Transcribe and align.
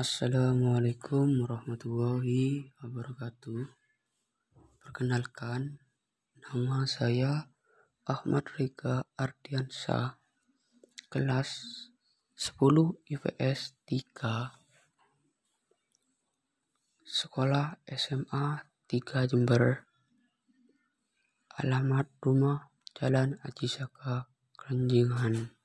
Assalamualaikum 0.00 1.44
warahmatullahi 1.44 2.72
wabarakatuh. 2.80 3.68
Perkenalkan, 4.80 5.76
nama 6.40 6.88
saya 6.88 7.52
Ahmad 8.08 8.48
Rika 8.56 9.04
Ardiansyah, 9.20 10.16
kelas 11.12 11.52
10 12.32 12.96
IPS 13.12 13.76
3, 13.84 14.56
sekolah 17.04 17.76
SMA 17.92 18.72
3 18.88 19.28
Jember, 19.28 19.84
alamat 21.60 22.08
rumah 22.24 22.72
Jalan 22.96 23.36
Aji 23.44 23.68
Saka, 23.68 24.32
Keranjingan. 24.56 25.59